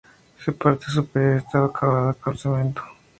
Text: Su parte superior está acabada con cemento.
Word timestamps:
Su 0.43 0.57
parte 0.57 0.87
superior 0.87 1.37
está 1.37 1.63
acabada 1.63 2.15
con 2.15 2.35
cemento. 2.35 2.81